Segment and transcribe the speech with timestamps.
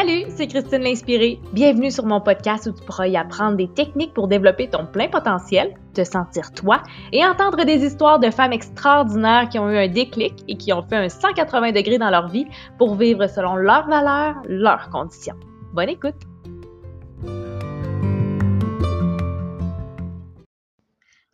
[0.00, 1.40] Salut, c'est Christine l'Inspirée.
[1.52, 5.08] Bienvenue sur mon podcast où tu pourras y apprendre des techniques pour développer ton plein
[5.08, 9.88] potentiel, te sentir toi et entendre des histoires de femmes extraordinaires qui ont eu un
[9.88, 12.46] déclic et qui ont fait un 180 degrés dans leur vie
[12.78, 15.34] pour vivre selon leurs valeurs, leurs conditions.
[15.72, 16.14] Bonne écoute!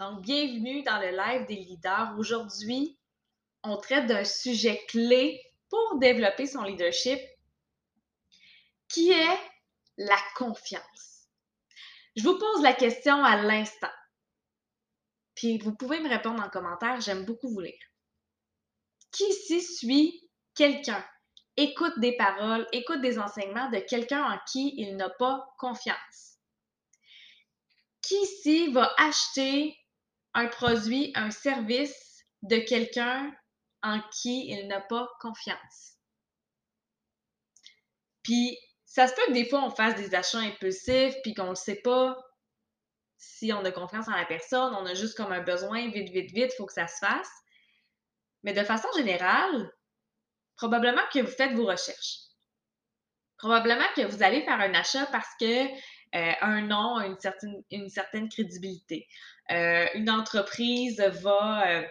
[0.00, 2.14] Donc, bienvenue dans le live des leaders.
[2.16, 2.96] Aujourd'hui,
[3.62, 5.38] on traite d'un sujet clé
[5.68, 7.20] pour développer son leadership
[8.88, 9.40] qui est
[9.96, 11.28] la confiance?
[12.16, 13.90] Je vous pose la question à l'instant.
[15.34, 17.74] Puis vous pouvez me répondre en commentaire, j'aime beaucoup vous lire.
[19.10, 21.04] Qui ici suit quelqu'un,
[21.56, 26.38] écoute des paroles, écoute des enseignements de quelqu'un en qui il n'a pas confiance?
[28.00, 29.76] Qui ici va acheter
[30.34, 33.34] un produit, un service de quelqu'un
[33.82, 35.94] en qui il n'a pas confiance?
[38.22, 38.58] Puis
[38.94, 41.80] ça se peut que des fois, on fasse des achats impulsifs, puis qu'on ne sait
[41.82, 42.16] pas
[43.18, 46.30] si on a confiance en la personne, on a juste comme un besoin, vite, vite,
[46.30, 47.30] vite, il faut que ça se fasse.
[48.44, 49.68] Mais de façon générale,
[50.54, 52.20] probablement que vous faites vos recherches.
[53.36, 58.28] Probablement que vous allez faire un achat parce que euh, un nom a une certaine,
[58.28, 59.08] crédibilité.
[59.50, 61.86] Euh, une entreprise va euh,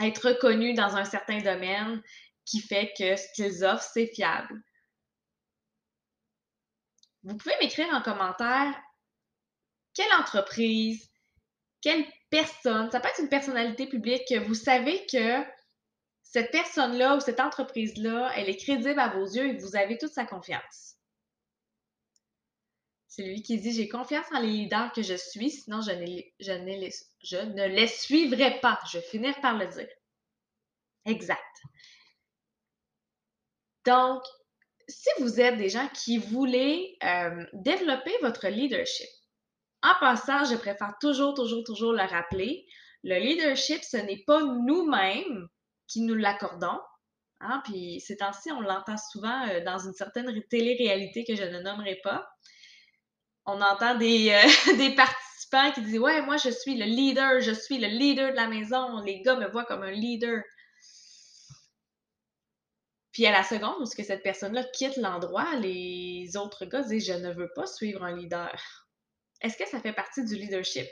[0.00, 2.00] être reconnue dans un certain domaine
[2.44, 4.62] qui fait que ce qu'ils offrent, c'est fiable.
[7.24, 8.74] Vous pouvez m'écrire en commentaire
[9.94, 11.10] quelle entreprise,
[11.80, 15.42] quelle personne, ça peut être une personnalité publique que vous savez que
[16.22, 20.12] cette personne-là ou cette entreprise-là, elle est crédible à vos yeux et vous avez toute
[20.12, 20.96] sa confiance.
[23.06, 26.20] C'est lui qui dit J'ai confiance en les leaders que je suis, sinon je ne,
[26.40, 26.52] je
[27.38, 28.80] ne, les, suivrai pas.
[28.90, 29.88] Je vais par le dire.
[31.04, 31.62] Exact.
[33.84, 34.24] Donc,
[34.88, 39.08] si vous êtes des gens qui voulaient euh, développer votre leadership,
[39.82, 42.66] en passant, je préfère toujours, toujours, toujours le rappeler,
[43.02, 45.48] le leadership, ce n'est pas nous-mêmes
[45.86, 46.80] qui nous l'accordons.
[47.40, 51.60] Hein, puis ces temps-ci, on l'entend souvent euh, dans une certaine télé-réalité que je ne
[51.60, 52.26] nommerai pas.
[53.44, 57.52] On entend des, euh, des participants qui disent Ouais, moi je suis le leader, je
[57.52, 60.42] suis le leader de la maison, les gars me voient comme un leader.
[63.14, 67.06] Puis à la seconde où ce que cette personne-là quitte l'endroit, les autres gars disent
[67.06, 68.54] Je ne veux pas suivre un leader.
[69.40, 70.86] Est-ce que ça fait partie du leadership?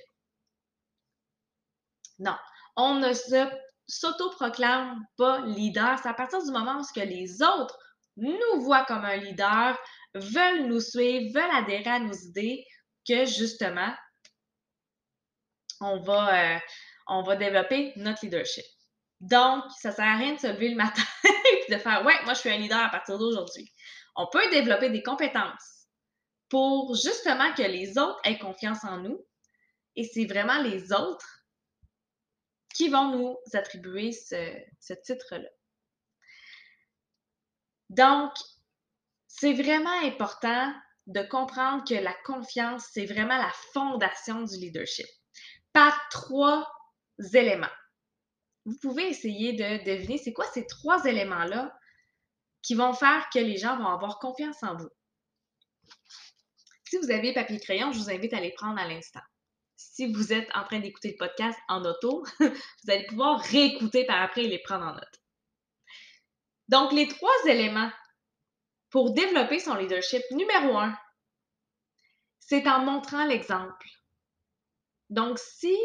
[2.21, 2.37] Non.
[2.77, 3.51] On ne se
[3.89, 5.99] s'auto-proclame pas leader.
[5.99, 7.77] C'est à partir du moment où ce que les autres
[8.17, 9.77] nous voient comme un leader,
[10.15, 12.65] veulent nous suivre, veulent adhérer à nos idées,
[13.09, 13.93] que justement,
[15.81, 16.59] on va, euh,
[17.09, 18.65] on va développer notre leadership.
[19.21, 21.03] Donc, ça ne sert à rien de se lever le matin
[21.73, 23.71] de faire Ouais, moi, je suis un leader à partir d'aujourd'hui.
[24.17, 25.87] On peut développer des compétences
[26.49, 29.25] pour justement que les autres aient confiance en nous.
[29.97, 31.45] Et c'est vraiment les autres
[32.75, 35.49] qui vont nous attribuer ce, titre-là.
[37.91, 38.33] Donc,
[39.29, 40.75] c'est vraiment important
[41.07, 45.07] de comprendre que la confiance, c'est vraiment la fondation du leadership.
[45.73, 46.71] Par trois
[47.35, 47.67] éléments
[48.65, 51.77] vous pouvez essayer de deviner c'est quoi ces trois éléments-là
[52.63, 54.89] qui vont faire que les gens vont avoir confiance en vous.
[56.85, 59.23] Si vous avez papier crayon, je vous invite à les prendre à l'instant.
[59.77, 64.23] Si vous êtes en train d'écouter le podcast en auto, vous allez pouvoir réécouter par
[64.23, 65.21] après et les prendre en note.
[66.69, 67.91] Donc, les trois éléments
[68.91, 70.97] pour développer son leadership, numéro un,
[72.39, 73.89] c'est en montrant l'exemple.
[75.09, 75.77] Donc, si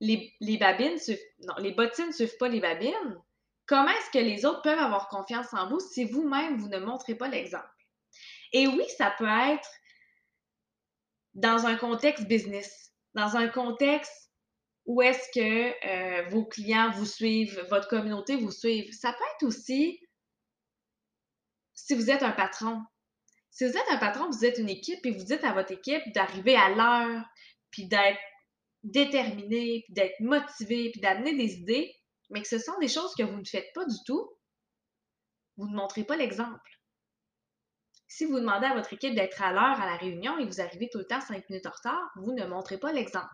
[0.00, 3.22] les, babines suivent, non, les bottines ne suivent pas les babines,
[3.66, 7.14] comment est-ce que les autres peuvent avoir confiance en vous si vous-même, vous ne montrez
[7.14, 7.68] pas l'exemple?
[8.52, 9.68] Et oui, ça peut être
[11.34, 14.30] dans un contexte business, dans un contexte
[14.86, 18.90] où est-ce que euh, vos clients vous suivent, votre communauté vous suivent.
[18.92, 20.00] Ça peut être aussi
[21.74, 22.82] si vous êtes un patron.
[23.50, 26.02] Si vous êtes un patron, vous êtes une équipe et vous dites à votre équipe
[26.14, 27.24] d'arriver à l'heure,
[27.70, 28.18] puis d'être
[28.90, 31.94] déterminé, puis d'être motivé, puis d'amener des idées,
[32.30, 34.28] mais que ce sont des choses que vous ne faites pas du tout,
[35.56, 36.70] vous ne montrez pas l'exemple.
[38.06, 40.88] Si vous demandez à votre équipe d'être à l'heure à la réunion et vous arrivez
[40.90, 43.26] tout le temps cinq minutes en retard, vous ne montrez pas l'exemple.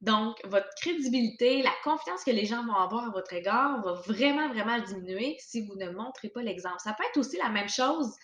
[0.00, 4.48] Donc, votre crédibilité, la confiance que les gens vont avoir à votre égard va vraiment,
[4.48, 6.78] vraiment diminuer si vous ne montrez pas l'exemple.
[6.78, 8.14] Ça peut être aussi la même chose,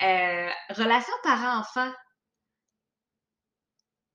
[0.00, 1.92] euh, relation parent-enfant.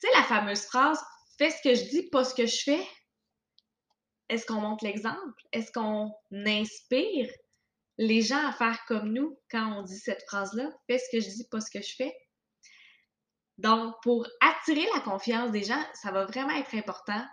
[0.03, 0.99] Tu la fameuse phrase
[1.37, 2.87] Fais ce que je dis, pas ce que je fais.
[4.29, 5.41] Est-ce qu'on montre l'exemple?
[5.51, 7.29] Est-ce qu'on inspire?
[7.97, 10.71] les gens à faire comme nous quand on dit cette phrase-là?
[10.87, 12.13] Fais ce que je dis, pas ce que je fais.
[13.57, 17.23] Donc, pour attirer la confiance des gens, ça va vraiment être important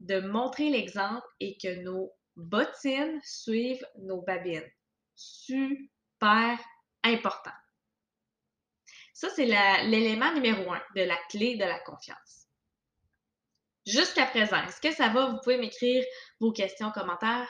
[0.00, 4.68] de montrer l'exemple et que nos bottines suivent nos babines.
[5.14, 6.58] Super
[7.02, 7.52] important.
[9.14, 12.48] Ça, c'est l'élément numéro un de la clé de la confiance.
[13.86, 15.26] Jusqu'à présent, est-ce que ça va?
[15.26, 16.04] Vous pouvez m'écrire
[16.40, 17.48] vos questions, commentaires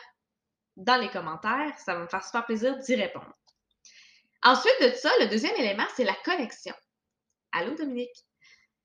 [0.77, 1.77] dans les commentaires.
[1.79, 3.33] Ça va me faire super plaisir d'y répondre.
[4.43, 6.75] Ensuite de ça, le deuxième élément, c'est la connexion.
[7.53, 8.27] Allô, Dominique?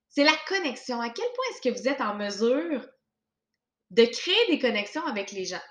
[0.08, 1.02] C'est la connexion.
[1.02, 2.88] À quel point est-ce que vous êtes en mesure
[3.90, 5.62] de créer des connexions avec les gens?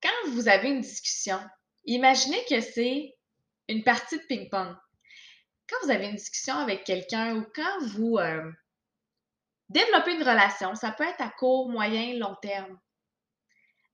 [0.00, 1.40] Quand vous avez une discussion,
[1.84, 3.16] imaginez que c'est
[3.68, 4.76] une partie de ping-pong.
[5.68, 8.52] Quand vous avez une discussion avec quelqu'un ou quand vous euh,
[9.68, 12.78] développez une relation, ça peut être à court, moyen, long terme.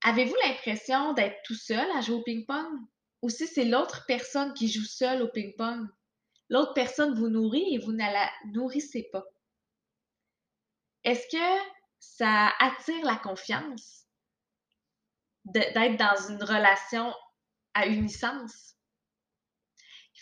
[0.04, 2.80] Avez-vous l'impression d'être tout seul à jouer au ping-pong?
[3.22, 5.88] Ou si c'est l'autre personne qui joue seule au ping-pong?
[6.48, 9.24] L'autre personne vous nourrit et vous ne la nourrissez pas?
[11.04, 14.06] Est-ce que ça attire la confiance
[15.44, 17.14] d'être dans une relation
[17.74, 18.71] à unisance?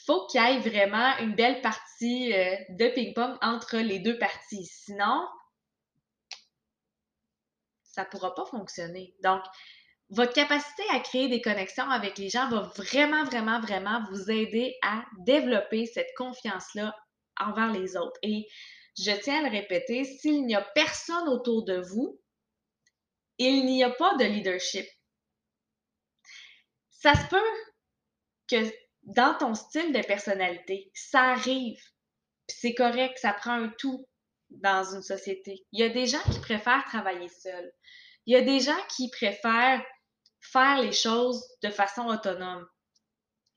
[0.07, 4.67] Faut qu'il y ait vraiment une belle partie euh, de ping-pong entre les deux parties.
[4.67, 5.27] Sinon,
[7.83, 9.15] ça ne pourra pas fonctionner.
[9.23, 9.43] Donc,
[10.11, 14.77] votre capacité à créer des connexions avec les gens va vraiment, vraiment, vraiment vous aider
[14.83, 16.97] à développer cette confiance-là
[17.39, 18.19] envers les autres.
[18.23, 18.49] Et
[18.99, 22.21] je tiens à le répéter, s'il n'y a personne autour de vous,
[23.39, 24.87] il n'y a pas de leadership.
[26.91, 27.39] Ça se peut
[28.49, 28.57] que
[29.03, 31.83] dans ton style de personnalité, ça arrive,
[32.49, 34.07] c'est correct, ça prend un tout
[34.51, 35.67] dans une société.
[35.73, 37.73] Il y a des gens qui préfèrent travailler seuls.
[38.27, 39.83] Il y a des gens qui préfèrent
[40.41, 42.67] faire les choses de façon autonome.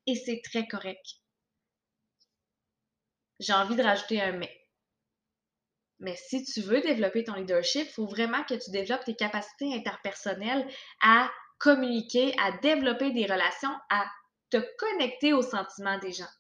[0.06, 1.06] Et c'est très correct.
[3.40, 4.60] J'ai envie de rajouter un mais.
[6.00, 9.74] Mais si tu veux développer ton leadership, il faut vraiment que tu développes tes capacités
[9.74, 10.68] interpersonnelles
[11.02, 14.06] à communiquer, à développer des relations, à
[14.54, 16.32] te connecter aux sentiments des gens.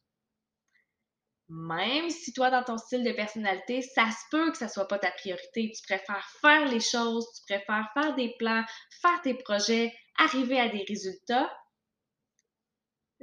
[1.49, 4.99] Même si toi, dans ton style de personnalité, ça se peut que ça soit pas
[4.99, 5.71] ta priorité.
[5.75, 8.63] Tu préfères faire les choses, tu préfères faire des plans,
[9.01, 11.51] faire tes projets, arriver à des résultats.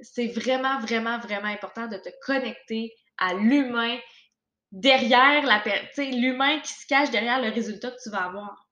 [0.03, 3.99] C'est vraiment, vraiment, vraiment important de te connecter à l'humain
[4.73, 5.63] derrière la
[5.99, 8.70] l'humain qui se cache derrière le résultat que tu vas avoir.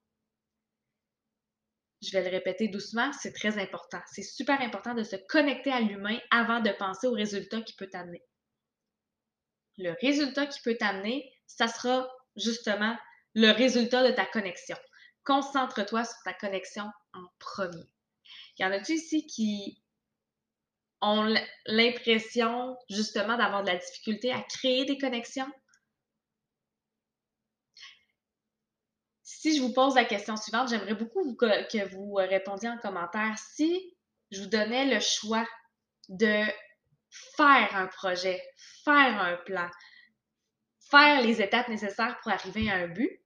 [2.01, 3.99] Je vais le répéter doucement, c'est très important.
[4.07, 7.89] C'est super important de se connecter à l'humain avant de penser au résultat qui peut
[7.89, 8.23] t'amener.
[9.77, 12.97] Le résultat qui peut t'amener, ça sera justement
[13.35, 14.77] le résultat de ta connexion.
[15.23, 17.85] Concentre-toi sur ta connexion en premier.
[18.57, 19.81] Y en a-tu ici qui
[21.01, 21.33] ont
[21.65, 25.49] l'impression justement d'avoir de la difficulté à créer des connexions?
[29.39, 33.37] Si je vous pose la question suivante, j'aimerais beaucoup que vous répondiez en commentaire.
[33.37, 33.95] Si
[34.31, 35.47] je vous donnais le choix
[36.09, 36.43] de
[37.37, 38.43] faire un projet,
[38.83, 39.69] faire un plan,
[40.91, 43.23] faire les étapes nécessaires pour arriver à un but,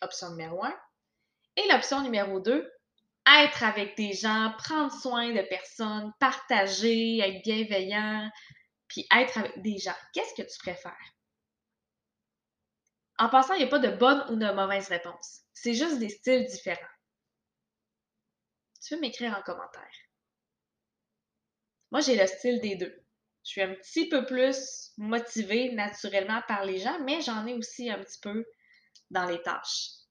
[0.00, 0.74] option numéro un.
[1.56, 2.66] Et l'option numéro deux,
[3.38, 8.30] être avec des gens, prendre soin de personnes, partager, être bienveillant,
[8.88, 9.92] puis être avec des gens.
[10.14, 10.96] Qu'est-ce que tu préfères?
[13.18, 15.42] En passant, il n'y a pas de bonne ou de mauvaise réponse.
[15.52, 16.80] C'est juste des styles différents.
[18.82, 19.82] Tu peux m'écrire en commentaire.
[21.90, 23.02] Moi, j'ai le style des deux.
[23.44, 27.90] Je suis un petit peu plus motivée naturellement par les gens, mais j'en ai aussi
[27.90, 28.44] un petit peu
[29.10, 30.04] dans les tâches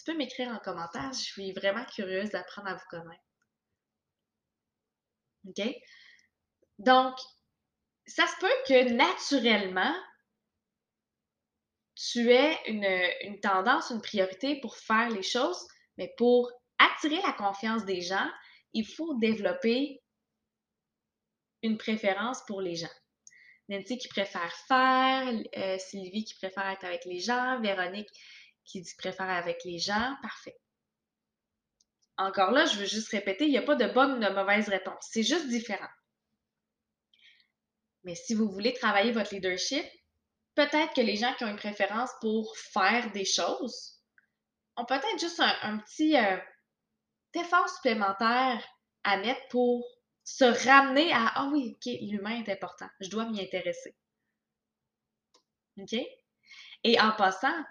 [0.00, 1.12] tu peux m'écrire en commentaire.
[1.12, 3.22] Je suis vraiment curieuse d'apprendre à vous connaître.
[5.46, 5.76] OK?
[6.78, 7.18] Donc,
[8.06, 9.94] ça se peut que naturellement,
[12.08, 15.66] tu aies une, tendance, une priorité pour faire les choses,
[15.98, 18.28] mais pour attirer la confiance des gens,
[18.72, 20.00] il faut développer
[21.62, 22.88] une préférence pour les gens.
[23.68, 28.08] Nancy qui préfère faire, euh, Sylvie qui préfère être avec les gens, Véronique
[28.64, 30.56] qui dit préfère avec les gens, parfait.
[32.16, 34.68] Encore là, je veux juste répéter, il n'y a pas de bonne ou de mauvaise
[34.68, 35.06] réponse.
[35.10, 35.88] C'est juste différent.
[38.04, 39.84] Mais si vous voulez travailler votre leadership,
[40.54, 44.00] peut-être que les gens qui ont une préférence pour faire des choses
[44.76, 46.36] ont peut-être juste un, petit euh,
[47.34, 48.64] effort supplémentaire
[49.04, 49.84] à mettre pour
[50.24, 53.96] se ramener à Ah oui, ok, l'humain est important, je dois m'y intéresser.
[55.78, 55.94] OK?
[56.84, 57.64] Et en passant,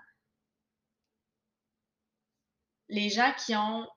[2.90, 3.88] les gens qui ont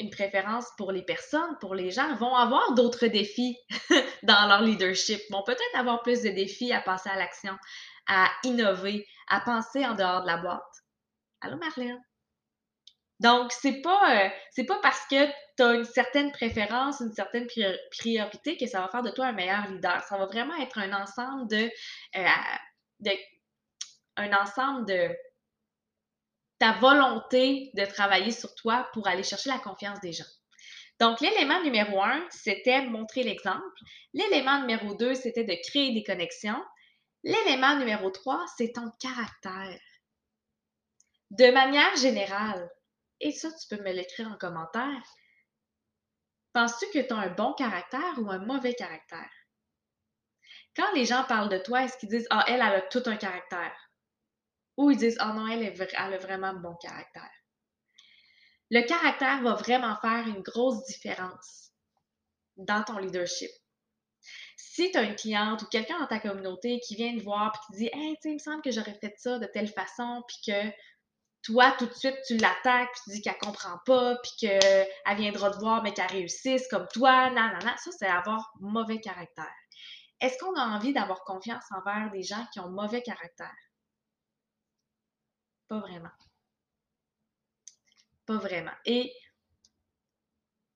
[0.00, 3.56] une préférence pour les personnes, pour les gens, vont avoir d'autres défis
[4.24, 7.56] dans leur leadership, vont peut-être avoir plus de défis à passer à l'action,
[8.06, 10.62] à innover, à penser en dehors de la boîte.
[11.40, 12.02] Allô, Marlène?
[13.20, 17.46] Donc, c'est pas, euh, pas parce que tu as une certaine préférence, une certaine
[17.90, 20.02] priorité que ça va faire de toi un meilleur leader.
[20.02, 22.26] Ça va vraiment être un ensemble euh,
[23.00, 23.10] de
[24.16, 25.08] un ensemble de
[26.58, 30.24] ta volonté de travailler sur toi pour aller chercher la confiance des gens.
[31.00, 33.60] Donc, l'élément numéro un, c'était montrer l'exemple.
[34.12, 36.62] L'élément numéro deux, c'était de créer des connexions.
[37.24, 39.80] L'élément numéro trois, c'est ton caractère.
[41.30, 42.70] De manière générale,
[43.20, 45.02] et ça, tu peux me l'écrire en commentaire,
[46.52, 49.30] penses-tu que tu as un bon caractère ou un mauvais caractère?
[50.76, 53.16] Quand les gens parlent de toi, est-ce qu'ils disent Ah, elle, elle a tout un
[53.16, 53.74] caractère?
[54.76, 57.30] Ou ils disent Oh non, elle, elle a vraiment bon caractère?
[58.70, 61.70] Le caractère va vraiment faire une grosse différence
[62.56, 63.50] dans ton leadership.
[64.74, 67.58] Si tu as une cliente ou quelqu'un dans ta communauté qui vient te voir et
[67.66, 70.38] qui dit Hey, tu il me semble que j'aurais fait ça de telle façon, puis
[70.44, 70.68] que
[71.44, 75.52] toi, tout de suite, tu l'attaques, puis tu dis qu'elle comprend pas, puis qu'elle viendra
[75.52, 77.76] te voir, mais qu'elle réussisse comme toi, non, non, non.
[77.76, 79.54] Ça, c'est avoir mauvais caractère.
[80.20, 83.54] Est-ce qu'on a envie d'avoir confiance envers des gens qui ont mauvais caractère?
[85.68, 86.10] Pas vraiment.
[88.26, 88.74] Pas vraiment.
[88.86, 89.14] Et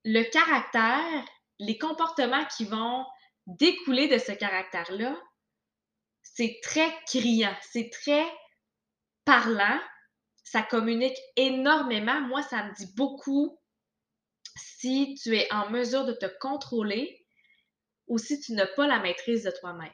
[0.04, 1.24] le caractère,
[1.58, 3.04] les comportements qui vont
[3.48, 5.18] découler de ce caractère-là,
[6.22, 8.24] c'est très criant, c'est très
[9.24, 9.80] parlant,
[10.44, 12.20] ça communique énormément.
[12.20, 13.58] Moi, ça me dit beaucoup
[14.56, 17.26] si tu es en mesure de te contrôler
[18.06, 19.92] ou si tu n'as pas la maîtrise de toi-même.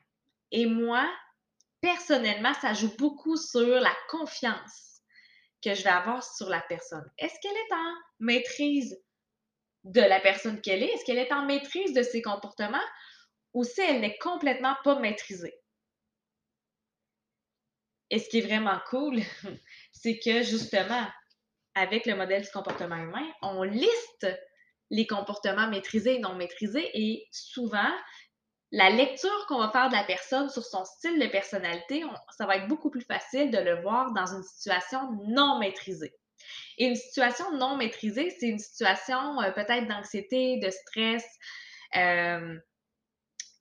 [0.51, 1.09] Et moi,
[1.81, 5.01] personnellement, ça joue beaucoup sur la confiance
[5.63, 7.11] que je vais avoir sur la personne.
[7.19, 9.01] Est-ce qu'elle est en maîtrise
[9.85, 10.93] de la personne qu'elle est?
[10.93, 12.79] Est-ce qu'elle est en maîtrise de ses comportements?
[13.55, 15.55] Ou si elle n'est complètement pas maîtrisée?
[18.11, 19.21] Et ce qui est vraiment cool,
[19.93, 21.07] c'est que justement,
[21.75, 24.29] avec le modèle du comportement humain, on liste
[24.91, 27.91] les comportements maîtrisés et non maîtrisés et souvent,
[28.71, 32.05] la lecture qu'on va faire de la personne sur son style de personnalité,
[32.37, 36.15] ça va être beaucoup plus facile de le voir dans une situation non maîtrisée.
[36.79, 41.25] Et une situation non maîtrisée, c'est une situation euh, peut-être d'anxiété, de stress,
[41.97, 42.59] euh,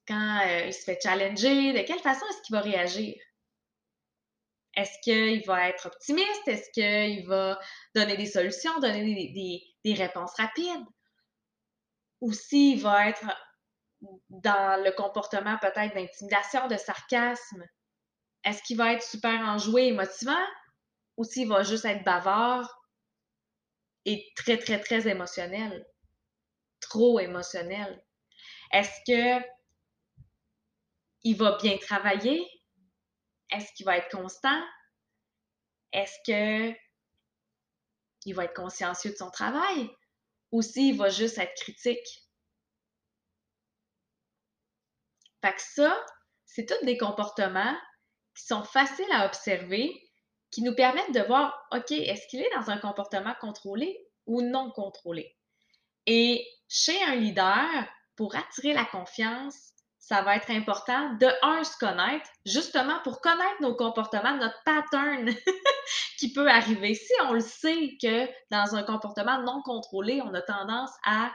[0.08, 3.16] quand euh, il se fait challenger, de quelle façon est-ce qu'il va réagir?
[4.76, 6.48] Est-ce qu'il va être optimiste?
[6.48, 7.60] Est-ce qu'il va
[7.94, 10.86] donner des solutions, donner des, réponses rapides?
[12.22, 13.26] Ou s'il va être
[14.30, 17.64] dans le comportement peut-être d'intimidation, de sarcasme?
[18.44, 20.46] Est-ce qu'il va être super enjoué et motivant?
[21.18, 22.68] Ou s'il va juste être bavard
[24.06, 25.86] et très, très, très émotionnel?
[26.80, 28.04] Trop émotionnel?
[28.72, 29.46] Est-ce que
[31.24, 32.48] il va bien travailler?
[33.52, 34.62] Est-ce qu'il va être constant?
[35.92, 36.76] Est-ce que
[38.26, 39.90] il va être consciencieux de son travail?
[40.52, 42.24] Ou s'il va juste être critique?
[45.42, 46.06] Fait que ça,
[46.46, 47.78] c'est tous des comportements
[48.36, 49.92] qui sont faciles à observer,
[50.52, 54.72] qui nous permettent de voir, OK, est-ce qu'il est dans un comportement contrôlé ou non
[54.72, 55.36] contrôlé?
[56.06, 57.68] Et chez un leader,
[58.16, 59.73] pour attirer la confiance,
[60.04, 65.30] ça va être important de, un, se connaître, justement pour connaître nos comportements, notre pattern
[66.20, 66.94] qui peut arriver.
[66.94, 71.32] Si on le sait que dans un comportement non contrôlé, on a tendance à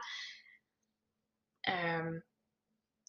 [1.71, 2.21] euh,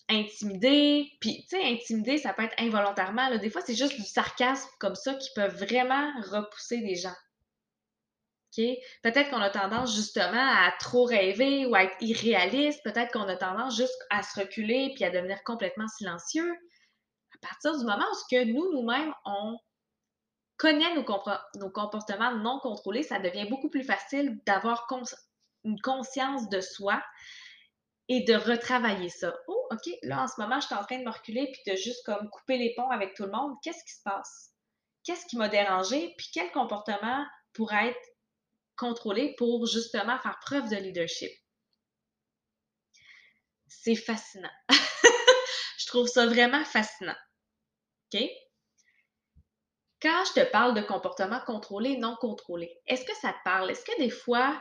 [0.08, 3.36] intimider, puis tu sais, intimider, ça peut être involontairement.
[3.36, 7.16] Des fois, c'est juste du sarcasme comme ça qui peut vraiment repousser des gens.
[9.04, 12.82] Peut-être qu'on a tendance justement à trop rêver ou à être irréaliste.
[12.84, 16.52] Peut-être qu'on a tendance juste à se reculer puis à devenir complètement silencieux.
[17.36, 19.58] À partir du moment où que nous, nous-mêmes, on
[20.58, 21.06] connaît nos,
[21.56, 24.88] nos, comportements non contrôlés, ça devient beaucoup plus facile d'avoir
[25.64, 27.02] une conscience de soi
[28.10, 29.34] et de retravailler ça.
[29.48, 31.78] Oh, OK, là, en ce moment, je suis en train de me reculer puis de
[31.78, 33.56] juste comme couper les ponts avec tout le monde.
[33.64, 34.52] Qu'est-ce qui se passe?
[35.04, 36.14] Qu'est-ce qui m'a dérangé?
[36.18, 37.24] Puis quel comportement
[37.54, 38.09] pourrait être
[38.80, 41.32] contrôler pour justement faire preuve de leadership.
[43.68, 44.52] C'est fascinant.
[44.70, 47.16] je trouve ça vraiment fascinant.
[48.14, 48.22] OK?
[50.02, 53.70] Quand je te parle de comportement contrôlé, non contrôlé, est-ce que ça te parle?
[53.70, 54.60] Est-ce que des fois,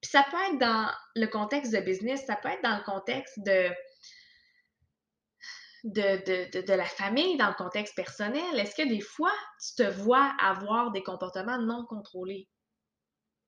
[0.00, 3.38] puis ça peut être dans le contexte de business, ça peut être dans le contexte
[3.44, 3.70] de,
[6.74, 9.32] la famille, dans le contexte personnel, est-ce que des fois,
[9.64, 12.48] tu te vois avoir des comportements non contrôlés?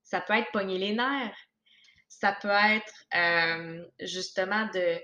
[0.05, 1.37] Ça peut être pogner les nerfs.
[2.09, 5.01] Ça peut être euh, justement de,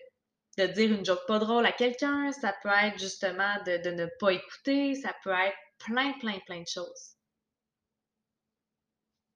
[0.58, 2.30] de dire une joke pas drôle à quelqu'un.
[2.32, 4.94] Ça peut être justement de, de ne pas écouter.
[4.94, 7.16] Ça peut être plein, plein, plein de choses.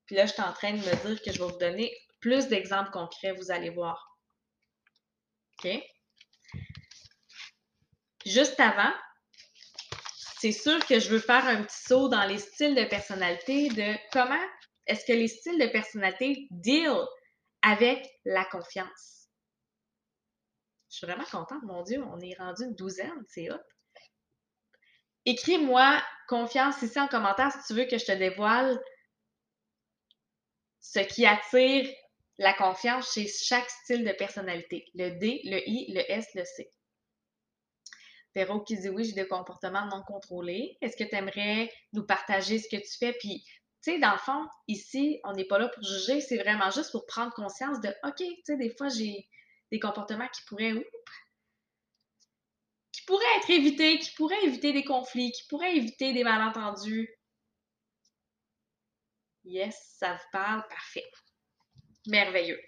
[0.07, 2.49] Puis là, je suis en train de me dire que je vais vous donner plus
[2.49, 4.19] d'exemples concrets, vous allez voir.
[5.59, 5.83] OK?
[8.27, 8.93] Juste avant,
[10.39, 13.95] c'est sûr que je veux faire un petit saut dans les styles de personnalité de
[14.13, 14.47] comment
[14.87, 16.97] est-ce que les styles de personnalité deal
[17.63, 19.29] avec la confiance?
[20.91, 23.59] Je suis vraiment contente, mon Dieu, on est rendu une douzaine, c'est hot.
[25.27, 28.79] Écris-moi confiance ici en commentaire si tu veux que je te dévoile
[30.81, 31.91] ce qui attire
[32.39, 34.85] la confiance chez chaque style de personnalité.
[34.95, 36.71] Le D, le I, le S, le C.
[38.35, 40.77] Véro qui dit oui, j'ai des comportements non contrôlés.
[40.81, 43.13] Est-ce que tu aimerais nous partager ce que tu fais?
[43.15, 43.45] Puis,
[43.85, 46.91] tu sais, dans le fond, ici, on n'est pas là pour juger, c'est vraiment juste
[46.91, 49.29] pour prendre conscience de OK, tu sais, des fois, j'ai
[49.71, 50.73] des comportements qui pourraient,
[52.93, 57.11] qui pourraient être évités, qui pourraient éviter des conflits, qui pourraient éviter des malentendus.
[59.45, 61.05] Yes, ça vous parle, parfait.
[62.07, 62.61] Merveilleux.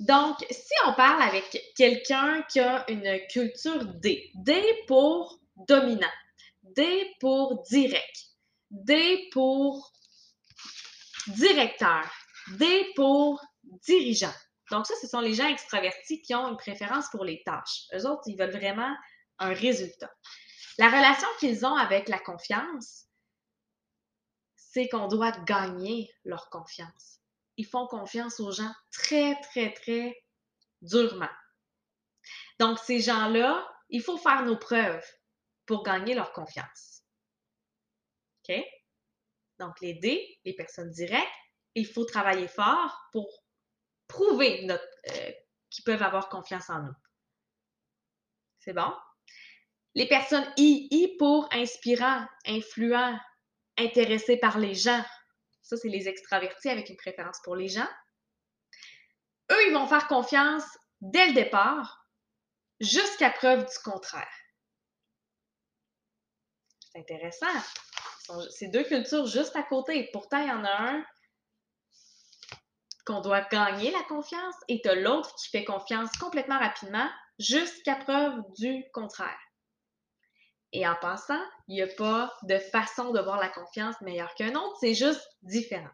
[0.00, 5.38] Donc, si on parle avec quelqu'un qui a une culture D, D pour
[5.68, 6.08] dominant,
[6.62, 8.31] D pour direct,
[8.72, 9.92] D pour
[11.28, 12.10] directeur,
[12.56, 13.40] D pour
[13.86, 14.32] dirigeant.
[14.70, 17.84] Donc, ça, ce sont les gens extravertis qui ont une préférence pour les tâches.
[17.94, 18.96] Eux autres, ils veulent vraiment
[19.38, 20.10] un résultat.
[20.78, 23.04] La relation qu'ils ont avec la confiance,
[24.56, 27.20] c'est qu'on doit gagner leur confiance.
[27.58, 30.16] Ils font confiance aux gens très, très, très
[30.80, 31.28] durement.
[32.58, 35.04] Donc, ces gens-là, il faut faire nos preuves
[35.66, 36.91] pour gagner leur confiance.
[38.48, 38.56] OK?
[39.58, 41.28] Donc, les D, les personnes directes,
[41.74, 43.28] il faut travailler fort pour
[44.08, 45.32] prouver euh,
[45.70, 46.94] qu'ils peuvent avoir confiance en nous.
[48.58, 48.92] C'est bon?
[49.94, 53.18] Les personnes I, I pour inspirant, influent,
[53.78, 55.04] intéressés par les gens.
[55.62, 57.88] Ça, c'est les extravertis avec une préférence pour les gens.
[59.50, 60.64] Eux, ils vont faire confiance
[61.00, 62.06] dès le départ,
[62.80, 64.32] jusqu'à preuve du contraire.
[66.80, 67.46] C'est intéressant.
[68.50, 70.08] C'est deux cultures juste à côté.
[70.12, 71.04] Pourtant, il y en a un
[73.04, 77.08] qu'on doit gagner la confiance et de l'autre qui fait confiance complètement rapidement
[77.38, 79.40] jusqu'à preuve du contraire.
[80.72, 84.54] Et en passant, il n'y a pas de façon de voir la confiance meilleure qu'un
[84.54, 85.90] autre, c'est juste différent.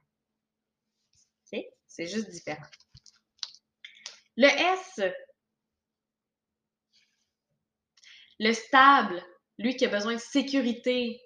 [1.91, 2.67] C'est juste différent.
[4.37, 5.01] Le S,
[8.39, 9.25] le stable,
[9.59, 11.21] lui qui a besoin de sécurité,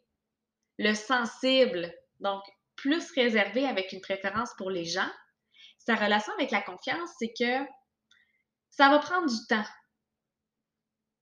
[0.78, 2.42] le sensible, donc
[2.76, 5.10] plus réservé avec une préférence pour les gens.
[5.78, 7.66] Sa relation avec la confiance, c'est que
[8.70, 9.64] ça va prendre du temps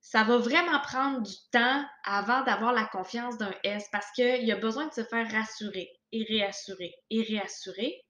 [0.01, 4.57] ça va vraiment prendre du temps avant d'avoir la confiance d'un S parce qu'il a
[4.57, 8.03] besoin de se faire rassurer et réassurer et réassurer.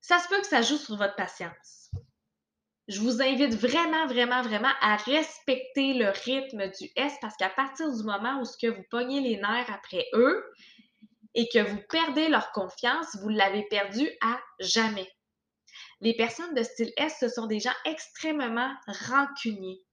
[0.00, 1.90] Ça se peut que ça joue sur votre patience.
[2.90, 7.88] Je vous invite vraiment, vraiment, vraiment à respecter le rythme du S parce qu'à partir
[7.88, 10.44] du moment où ce que vous pognez les nerfs après eux
[11.36, 15.08] et que vous perdez leur confiance, vous l'avez perdu à jamais.
[16.00, 19.84] Les personnes de style S, ce sont des gens extrêmement rancuniers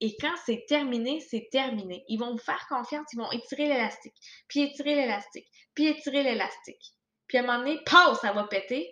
[0.00, 2.02] et quand c'est terminé, c'est terminé.
[2.08, 4.16] Ils vont vous faire confiance, ils vont étirer l'élastique,
[4.48, 6.94] puis étirer l'élastique, puis étirer l'élastique.
[7.26, 8.90] Puis à un moment donné, paf, ça va péter,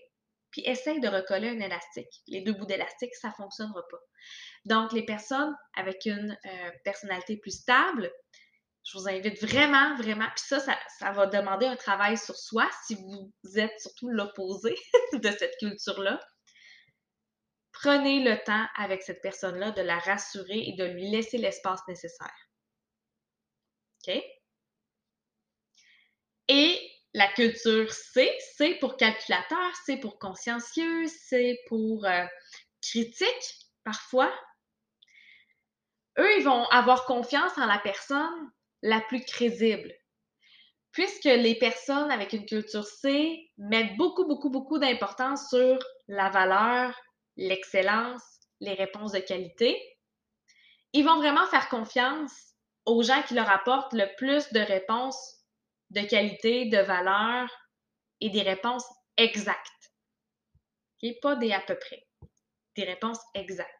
[0.51, 2.23] puis essaye de recoller un élastique.
[2.27, 3.99] Les deux bouts d'élastique, ça ne fonctionnera pas.
[4.65, 8.11] Donc, les personnes avec une euh, personnalité plus stable,
[8.85, 12.69] je vous invite vraiment, vraiment, puis ça, ça, ça, va demander un travail sur soi
[12.87, 14.75] si vous êtes surtout l'opposé
[15.13, 16.21] de cette culture-là
[17.81, 22.35] prenez le temps avec cette personne-là de la rassurer et de lui laisser l'espace nécessaire.
[24.09, 24.23] OK?
[26.49, 32.27] Et la culture C, c'est pour calculateur, c'est pour consciencieux, c'est pour euh,
[32.83, 34.31] critique parfois.
[36.19, 38.53] Eux, ils vont avoir confiance en la personne
[38.83, 39.95] la plus crédible.
[40.93, 46.95] Puisque les personnes avec une culture C mettent beaucoup, beaucoup, beaucoup d'importance sur la valeur,
[47.39, 48.25] l'excellence,
[48.61, 49.81] les réponses de qualité.
[50.93, 52.53] Ils vont vraiment faire confiance
[52.85, 55.36] aux gens qui leur apportent le plus de réponses
[55.91, 57.49] de qualité, de valeur
[58.21, 59.73] et des réponses exactes.
[61.23, 62.05] Pas des à peu près,
[62.75, 63.71] des réponses exactes.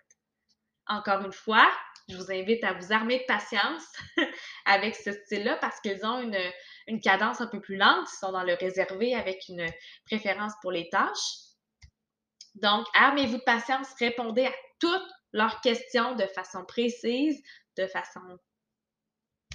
[0.87, 1.69] Encore une fois,
[2.09, 3.85] je vous invite à vous armer de patience
[4.65, 6.39] avec ce style-là parce qu'ils ont une,
[6.87, 9.67] une cadence un peu plus lente, ils sont dans le réservé avec une
[10.05, 11.35] préférence pour les tâches.
[12.55, 17.43] Donc, armez-vous de patience, répondez à toutes leurs questions de façon précise,
[17.77, 18.39] de façon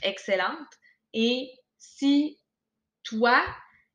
[0.03, 0.67] excellente.
[1.13, 2.40] Et si
[3.03, 3.43] toi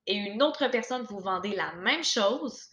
[0.06, 2.68] et une autre personne vous vendez la même chose,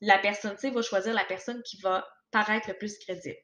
[0.00, 3.38] la personne, sais, va choisir la personne qui va paraître le plus crédible.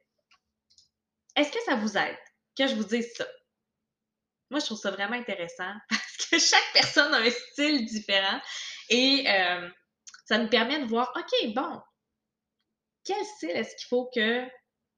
[1.37, 2.19] Est-ce que ça vous aide
[2.57, 3.27] que je vous dise ça?
[4.51, 8.41] Moi, je trouve ça vraiment intéressant parce que chaque personne a un style différent
[8.89, 9.69] et euh,
[10.27, 11.81] ça nous permet de voir, OK, bon,
[13.05, 14.45] quel style est-ce qu'il faut que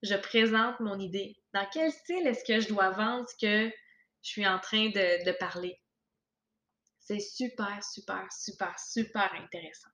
[0.02, 1.36] je présente mon idée?
[1.52, 3.70] Dans quel style est-ce que je dois vendre ce que
[4.22, 5.78] je suis en train de, parler?
[7.08, 9.88] C'est super, super, super, super intéressant.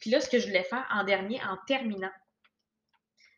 [0.00, 2.10] Puis là, ce que je voulais faire en dernier, en terminant,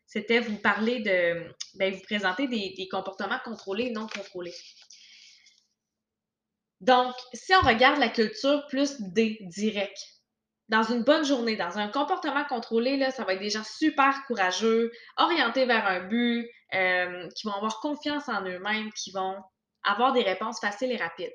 [0.07, 4.55] c'était vous parler de, ben, vous présenter des, comportements contrôlés et non contrôlés.
[6.79, 10.07] Donc, si on regarde la culture plus des directs,
[10.69, 14.23] dans une bonne journée, dans un comportement contrôlé, là, ça va être des gens super
[14.27, 19.35] courageux, orientés vers un but, euh, qui vont avoir confiance en eux-mêmes, qui vont
[19.83, 21.33] avoir des réponses faciles et rapides.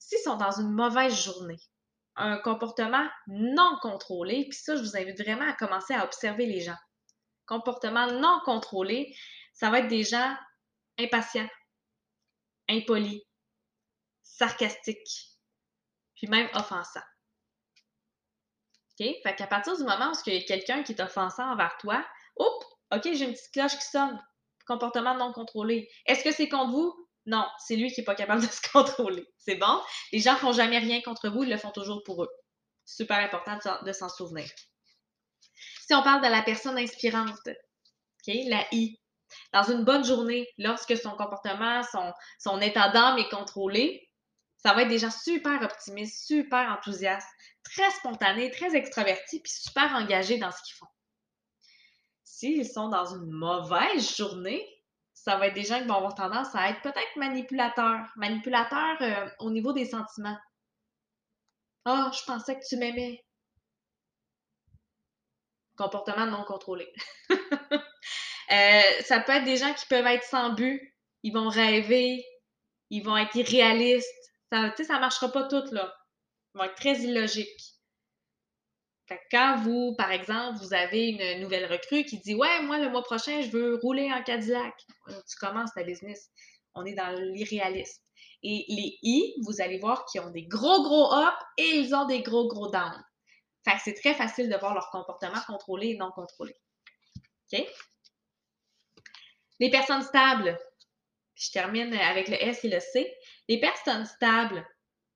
[0.00, 1.60] S'ils sont dans une mauvaise journée,
[2.16, 6.60] un comportement non contrôlé, puis ça, je vous invite vraiment à commencer à observer les
[6.60, 6.76] gens.
[7.46, 9.14] Comportement non contrôlé,
[9.54, 10.36] ça va être des gens
[10.98, 11.48] impatients,
[12.68, 13.22] impolis,
[14.22, 15.36] sarcastiques,
[16.16, 17.00] puis même offensants.
[18.98, 22.04] Fait qu'à partir du moment où il y a quelqu'un qui est offensant envers toi,
[22.38, 24.22] oups, OK, j'ai une petite cloche qui sonne.
[24.66, 25.90] Comportement non contrôlé.
[26.04, 27.09] Est-ce que c'est contre vous?
[27.26, 29.26] Non, c'est lui qui n'est pas capable de se contrôler.
[29.38, 29.80] C'est bon?
[30.12, 32.30] Les gens ne font jamais rien contre vous, ils le font toujours pour eux.
[32.84, 34.48] Super important de s'en souvenir.
[35.86, 38.98] Si on parle de la personne inspirante, OK, la I.
[39.52, 44.08] Dans une bonne journée, lorsque son comportement, son, son état d'âme est contrôlé,
[44.56, 47.28] ça va être des gens super optimistes, super enthousiastes,
[47.64, 50.86] très spontanés, très extravertis, puis super engagés dans ce qu'ils font.
[52.24, 54.66] S'ils sont dans une mauvaise journée,
[55.24, 58.10] ça va être des gens qui vont avoir tendance à être peut-être manipulateurs.
[58.16, 60.38] Manipulateurs euh, au niveau des sentiments.
[61.84, 63.22] Ah, je pensais que tu m'aimais.
[65.76, 66.92] Comportement non contrôlé.
[68.52, 70.92] Euh, ça peut être des gens qui peuvent être sans but.
[71.22, 72.24] Ils vont rêver.
[72.90, 74.20] Ils vont être irréalistes
[74.52, 75.94] ça, ça ne marchera pas tout, là.
[76.52, 77.60] Ça va être très illogique.
[79.30, 83.02] Quand vous, par exemple, vous avez une nouvelle recrue qui dit Ouais, moi, le mois
[83.02, 84.74] prochain, je veux rouler en Cadillac.
[85.08, 86.30] Tu commences ta business.
[86.74, 88.02] On est dans l'irréalisme.
[88.42, 92.06] Et les I, vous allez voir qu'ils ont des gros, gros up et ils ont
[92.06, 93.04] des gros, gros down.
[93.64, 96.54] Fait que c'est très facile de voir leur comportement contrôlé et non contrôlé.
[99.58, 100.58] Les personnes stables,
[101.34, 103.12] je termine avec le S et le C.
[103.48, 104.66] Les personnes stables,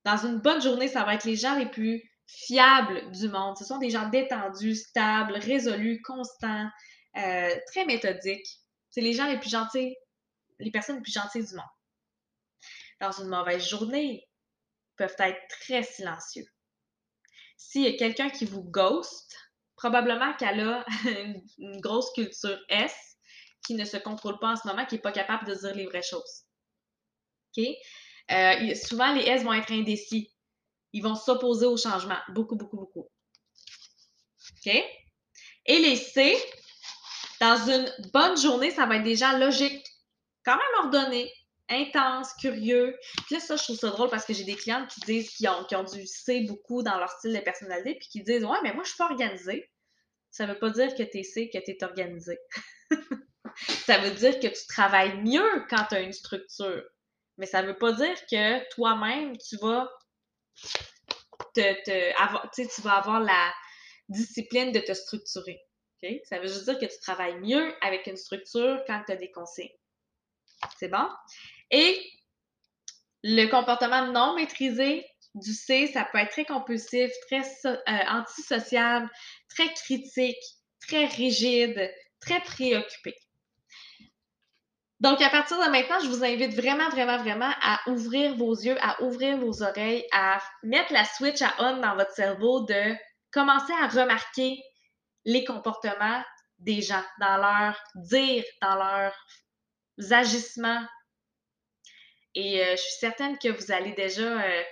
[0.05, 3.57] dans une bonne journée, ça va être les gens les plus fiables du monde.
[3.57, 6.69] Ce sont des gens détendus, stables, résolus, constants,
[7.17, 8.61] euh, très méthodiques.
[8.91, 9.97] C'est les gens les plus gentils,
[10.59, 11.65] les personnes les plus gentilles du monde.
[13.01, 16.47] Dans une mauvaise journée, ils peuvent être très silencieux.
[17.57, 19.37] S'il y a quelqu'un qui vous ghost,
[19.77, 20.85] probablement qu'elle a
[21.59, 22.95] une grosse culture S,
[23.65, 25.87] qui ne se contrôle pas en ce moment, qui n'est pas capable de dire les
[25.87, 26.45] vraies choses.
[28.31, 30.34] Euh, souvent, les S vont être indécis.
[30.95, 32.17] Ils vont s'opposer au changement.
[32.29, 33.11] Beaucoup, beaucoup, beaucoup.
[34.67, 34.73] OK?
[35.67, 36.37] Et les C,
[37.41, 39.85] dans une bonne journée, ça va être des gens logiques,
[40.45, 41.33] quand même ordonnés,
[41.69, 42.97] intenses, curieux.
[43.27, 45.49] Puis là, ça, je trouve ça drôle parce que j'ai des clientes qui disent qu'ils
[45.49, 48.73] ont, ont, du C beaucoup dans leur style de personnalité, puis qui disent Ouais, mais
[48.73, 49.69] moi, je suis pas organisée.
[50.31, 52.39] Ça ne veut pas dire que tu es C, que tu es organisé.
[53.87, 56.85] ça veut dire que tu travailles mieux quand tu as une structure.
[57.37, 59.91] Mais ça ne veut pas dire que toi-même, tu vas
[61.55, 63.53] tu vas avoir la
[64.09, 65.61] discipline de te structurer.
[66.25, 69.31] Ça veut juste dire que tu travailles mieux avec une structure quand tu as des
[69.31, 69.73] consignes.
[70.79, 71.09] C'est bon?
[71.71, 71.99] Et
[73.23, 77.77] le comportement non maîtrisé du C, ça peut être très compulsif, très euh,
[78.09, 79.09] antisocial,
[79.49, 80.43] très critique,
[80.81, 83.17] très rigide, très préoccupé.
[85.05, 88.79] Donc, à partir de maintenant, je vous invite vraiment, vraiment, vraiment à ouvrir vos yeux,
[88.81, 92.95] à ouvrir vos oreilles, à mettre la switch à on dans votre cerveau, de
[93.31, 94.63] commencer à remarquer
[95.27, 96.25] les comportements
[96.59, 99.15] des gens dans leur dire, dans leurs
[100.11, 100.87] agissements.
[102.35, 104.63] Et euh, je suis certaine que vous allez déjà euh,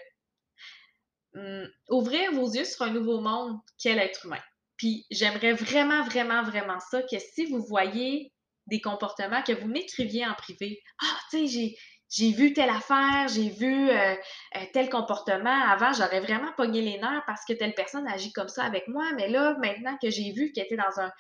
[1.35, 4.41] hum, ouvrir vos yeux sur un nouveau monde qu'est l'être humain.
[4.79, 8.32] Puis j'aimerais vraiment, vraiment, vraiment ça, que si vous voyez
[8.67, 10.83] des comportements, que vous m'écriviez en privé.
[11.03, 11.77] Ah, tu sais,
[12.09, 14.15] j'ai vu telle affaire, j'ai vu euh,
[14.57, 15.63] euh, tel comportement.
[15.65, 19.13] Avant, j'aurais vraiment pogné les nerfs parce que telle personne agit comme ça avec moi.
[19.17, 21.13] Mais là, maintenant que j'ai vu qu'elle était dans un,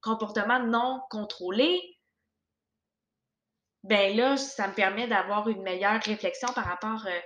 [0.00, 1.80] comportement non contrôlé,
[3.82, 7.20] ben là, ça me permet d'avoir une meilleure réflexion par rapport euh,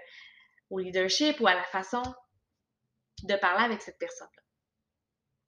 [0.70, 2.02] au leadership ou à la façon
[3.24, 4.42] de parler avec cette personne-là.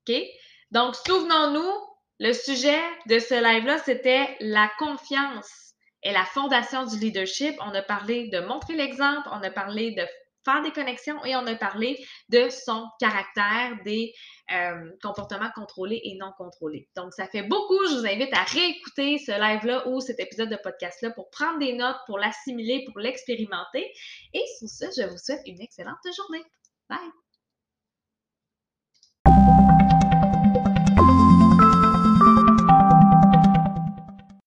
[0.07, 0.23] OK?
[0.71, 5.65] Donc, souvenons-nous, le sujet de ce live-là, c'était la confiance
[6.03, 7.57] est la fondation du leadership.
[7.61, 10.05] On a parlé de montrer l'exemple, on a parlé de
[10.45, 11.99] faire des connexions et on a parlé
[12.29, 14.13] de son caractère, des
[14.53, 16.89] euh, comportements contrôlés et non contrôlés.
[16.97, 17.79] Donc, ça fait beaucoup.
[17.89, 21.73] Je vous invite à réécouter ce live-là ou cet épisode de podcast-là pour prendre des
[21.73, 23.91] notes, pour l'assimiler, pour l'expérimenter.
[24.35, 26.45] Et sur ce, je vous souhaite une excellente journée.
[26.91, 27.24] Bye!